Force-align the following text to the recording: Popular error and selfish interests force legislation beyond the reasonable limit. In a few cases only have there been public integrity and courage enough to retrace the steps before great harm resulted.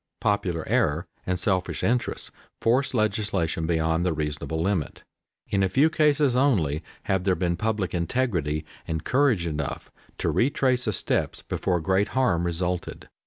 Popular 0.19 0.67
error 0.67 1.05
and 1.27 1.37
selfish 1.37 1.83
interests 1.83 2.31
force 2.59 2.95
legislation 2.95 3.67
beyond 3.67 4.03
the 4.03 4.13
reasonable 4.13 4.59
limit. 4.59 5.03
In 5.49 5.61
a 5.61 5.69
few 5.69 5.91
cases 5.91 6.35
only 6.35 6.81
have 7.03 7.23
there 7.23 7.35
been 7.35 7.55
public 7.55 7.93
integrity 7.93 8.65
and 8.87 9.03
courage 9.03 9.45
enough 9.45 9.91
to 10.17 10.31
retrace 10.31 10.85
the 10.85 10.93
steps 10.93 11.43
before 11.43 11.79
great 11.81 12.07
harm 12.17 12.47
resulted. 12.47 13.09